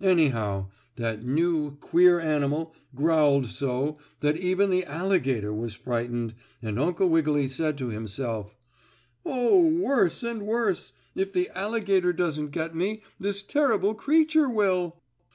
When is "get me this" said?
12.52-13.42